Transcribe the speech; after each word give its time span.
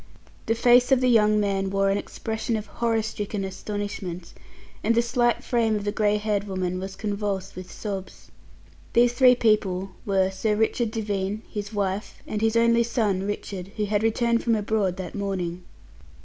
The 0.47 0.55
face 0.55 0.91
of 0.91 0.99
the 0.99 1.09
young 1.09 1.39
man 1.39 1.69
wore 1.69 1.91
an 1.91 1.97
expression 1.99 2.55
of 2.57 2.65
horror 2.65 3.03
stricken 3.03 3.43
astonishment, 3.43 4.33
and 4.83 4.95
the 4.95 5.01
slight 5.03 5.43
frame 5.43 5.75
of 5.75 5.83
the 5.85 5.91
grey 5.91 6.17
haired 6.17 6.45
woman 6.45 6.79
was 6.79 6.95
convulsed 6.95 7.55
with 7.55 7.71
sobs. 7.71 8.31
These 8.93 9.13
three 9.13 9.35
people 9.35 9.91
were 10.03 10.31
Sir 10.31 10.55
Richard 10.55 10.89
Devine, 10.89 11.43
his 11.51 11.71
wife, 11.71 12.19
and 12.25 12.41
his 12.41 12.55
only 12.57 12.81
son 12.81 13.27
Richard, 13.27 13.73
who 13.77 13.85
had 13.85 14.01
returned 14.01 14.43
from 14.43 14.55
abroad 14.55 14.97
that 14.97 15.13
morning. 15.13 15.61